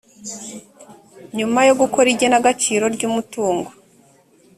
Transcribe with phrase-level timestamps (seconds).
[1.37, 3.69] nyuma yo gukora igenagaciro ry umutungo